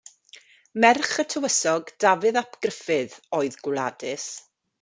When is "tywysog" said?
1.33-1.93